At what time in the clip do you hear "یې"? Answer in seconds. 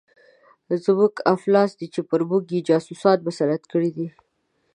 2.55-2.59